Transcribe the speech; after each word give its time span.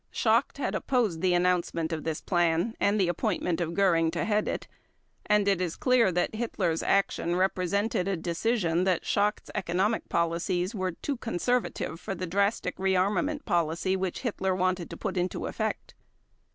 Schacht 0.11 0.57
had 0.57 0.73
opposed 0.73 1.21
the 1.21 1.35
announcement 1.35 1.93
of 1.93 2.03
this 2.03 2.21
plan 2.21 2.73
and 2.79 2.99
the 2.99 3.07
appointment 3.07 3.61
of 3.61 3.73
Göring 3.73 4.11
to 4.13 4.25
head 4.25 4.47
it, 4.47 4.67
and 5.27 5.47
it 5.47 5.61
is 5.61 5.75
clear 5.75 6.11
that 6.11 6.33
Hitler's 6.33 6.81
action 6.81 7.35
represented 7.35 8.07
a 8.07 8.17
decision 8.17 8.83
that 8.85 9.05
Schacht's 9.05 9.51
economic 9.53 10.09
policies 10.09 10.73
were 10.73 10.93
too 10.93 11.17
conservative 11.17 11.99
for 11.99 12.15
the 12.15 12.25
drastic 12.25 12.75
rearmament 12.77 13.45
policy 13.45 13.95
which 13.95 14.21
Hitler 14.21 14.55
wanted 14.55 14.89
to 14.89 14.97
put 14.97 15.17
into 15.17 15.45
effect. 15.45 15.93